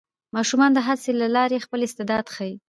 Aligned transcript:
ماشومان 0.35 0.71
د 0.73 0.79
هڅونې 0.87 1.17
له 1.21 1.27
لارې 1.35 1.63
خپل 1.65 1.79
استعداد 1.87 2.25
ښيي 2.35 2.53